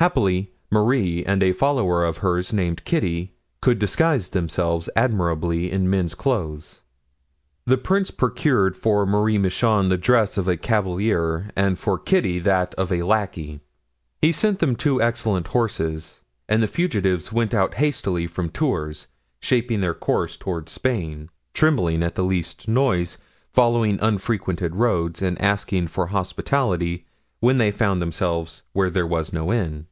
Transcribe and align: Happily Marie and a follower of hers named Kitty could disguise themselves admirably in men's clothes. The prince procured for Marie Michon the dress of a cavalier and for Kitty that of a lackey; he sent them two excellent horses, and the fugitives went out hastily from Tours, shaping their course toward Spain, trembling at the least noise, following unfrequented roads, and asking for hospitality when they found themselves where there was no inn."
Happily 0.00 0.50
Marie 0.68 1.24
and 1.24 1.44
a 1.44 1.52
follower 1.52 2.04
of 2.04 2.16
hers 2.16 2.52
named 2.52 2.84
Kitty 2.84 3.36
could 3.60 3.78
disguise 3.78 4.30
themselves 4.30 4.88
admirably 4.96 5.70
in 5.70 5.88
men's 5.88 6.14
clothes. 6.16 6.80
The 7.66 7.78
prince 7.78 8.10
procured 8.10 8.76
for 8.76 9.06
Marie 9.06 9.38
Michon 9.38 9.90
the 9.90 9.96
dress 9.96 10.36
of 10.36 10.48
a 10.48 10.56
cavalier 10.56 11.52
and 11.54 11.78
for 11.78 12.00
Kitty 12.00 12.40
that 12.40 12.74
of 12.74 12.90
a 12.90 13.04
lackey; 13.04 13.60
he 14.20 14.32
sent 14.32 14.58
them 14.58 14.74
two 14.74 15.00
excellent 15.00 15.46
horses, 15.46 16.22
and 16.48 16.64
the 16.64 16.66
fugitives 16.66 17.32
went 17.32 17.54
out 17.54 17.74
hastily 17.74 18.26
from 18.26 18.48
Tours, 18.50 19.06
shaping 19.38 19.82
their 19.82 19.94
course 19.94 20.36
toward 20.36 20.68
Spain, 20.68 21.30
trembling 21.54 22.02
at 22.02 22.16
the 22.16 22.24
least 22.24 22.66
noise, 22.66 23.18
following 23.52 24.00
unfrequented 24.02 24.74
roads, 24.74 25.22
and 25.22 25.40
asking 25.40 25.86
for 25.86 26.08
hospitality 26.08 27.06
when 27.38 27.58
they 27.58 27.70
found 27.70 28.02
themselves 28.02 28.62
where 28.72 28.90
there 28.90 29.06
was 29.06 29.32
no 29.32 29.52
inn." 29.52 29.86